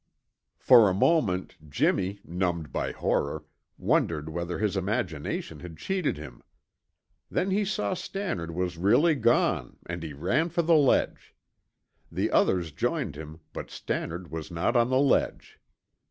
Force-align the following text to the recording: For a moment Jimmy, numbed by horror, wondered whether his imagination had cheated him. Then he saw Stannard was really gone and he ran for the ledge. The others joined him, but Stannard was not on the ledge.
For 0.57 0.89
a 0.89 0.95
moment 0.95 1.57
Jimmy, 1.69 2.21
numbed 2.25 2.71
by 2.71 2.91
horror, 2.91 3.45
wondered 3.77 4.29
whether 4.29 4.57
his 4.57 4.75
imagination 4.75 5.59
had 5.59 5.77
cheated 5.77 6.17
him. 6.17 6.41
Then 7.29 7.51
he 7.51 7.63
saw 7.63 7.93
Stannard 7.93 8.49
was 8.49 8.79
really 8.79 9.13
gone 9.13 9.77
and 9.85 10.01
he 10.01 10.13
ran 10.13 10.49
for 10.49 10.63
the 10.63 10.73
ledge. 10.73 11.35
The 12.11 12.31
others 12.31 12.71
joined 12.71 13.15
him, 13.15 13.41
but 13.53 13.69
Stannard 13.69 14.31
was 14.31 14.49
not 14.49 14.75
on 14.75 14.89
the 14.89 14.97
ledge. 14.97 15.59